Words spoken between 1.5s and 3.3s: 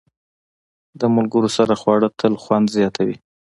سره خواړه تل خوند زیاتوي.